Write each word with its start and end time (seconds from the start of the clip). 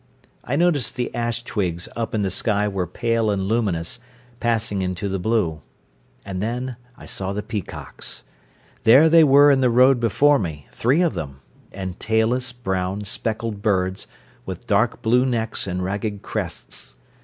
I 0.43 0.55
noticed 0.55 0.95
the 0.95 1.13
ash 1.13 1.43
twigs 1.43 1.87
up 1.95 2.15
in 2.15 2.23
the 2.23 2.31
sky 2.31 2.67
were 2.67 2.87
pale 2.87 3.29
and 3.29 3.43
luminous, 3.43 3.99
passing 4.39 4.81
into 4.81 5.07
the 5.07 5.19
blue. 5.19 5.61
And 6.25 6.41
then 6.41 6.75
I 6.97 7.05
saw 7.05 7.33
the 7.33 7.43
peacocks. 7.43 8.23
There 8.81 9.09
they 9.09 9.23
were 9.23 9.51
in 9.51 9.61
the 9.61 9.69
road 9.69 9.99
before 9.99 10.39
me, 10.39 10.67
three 10.71 11.03
of 11.03 11.13
them, 11.13 11.41
and 11.71 11.99
tailless, 11.99 12.51
brown, 12.51 13.03
speckled 13.03 13.61
birds, 13.61 14.07
with 14.43 14.65
dark 14.65 15.03
blue 15.03 15.23
necks 15.23 15.67
and 15.67 15.83
ragged 15.83 16.23
crests. 16.23 16.95